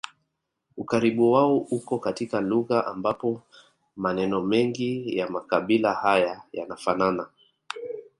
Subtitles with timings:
[0.77, 3.41] Ukaribu wao uko katika lugha ambapo
[3.95, 7.27] maneno mengi ya makabila haya yanafanana